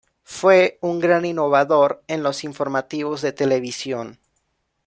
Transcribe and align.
Fue 0.23 0.79
un 0.81 0.99
gran 0.99 1.25
innovador 1.25 2.03
en 2.07 2.23
los 2.23 2.43
informativos 2.43 3.21
de 3.21 3.33
televisión. 3.33 4.17